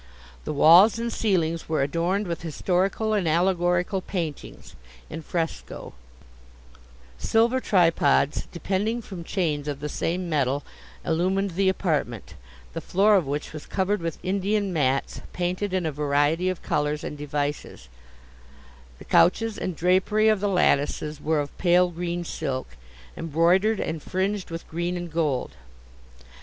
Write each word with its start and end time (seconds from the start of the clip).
The 0.45 0.51
walls 0.51 0.97
and 0.97 1.13
ceilings 1.13 1.69
were 1.69 1.83
adorned 1.83 2.25
with 2.25 2.41
historical 2.41 3.13
and 3.13 3.27
allegorical 3.27 4.01
paintings, 4.01 4.75
in 5.11 5.21
fresco; 5.21 5.93
silver 7.19 7.59
tripods, 7.59 8.47
depending 8.51 9.03
from 9.03 9.23
chains 9.23 9.67
of 9.67 9.79
the 9.79 9.87
same 9.87 10.27
metal, 10.27 10.63
illumined 11.05 11.51
the 11.51 11.69
apartment, 11.69 12.33
the 12.73 12.81
floor 12.81 13.15
of 13.15 13.27
which 13.27 13.53
was 13.53 13.67
covered 13.67 14.01
with 14.01 14.17
Indian 14.23 14.73
mats 14.73 15.21
painted 15.33 15.71
in 15.71 15.85
a 15.85 15.91
variety 15.91 16.49
of 16.49 16.63
colours 16.63 17.03
and 17.03 17.15
devices; 17.15 17.87
the 18.97 19.05
couches 19.05 19.55
and 19.55 19.75
drapery 19.75 20.29
of 20.29 20.39
the 20.39 20.49
lattices 20.49 21.21
were 21.21 21.39
of 21.39 21.55
pale 21.59 21.91
green 21.91 22.23
silk, 22.23 22.69
embroidered 23.15 23.79
and 23.79 24.01
fringed 24.01 24.49
with 24.49 24.67
green 24.67 24.97
and 24.97 25.11
gold. 25.11 25.51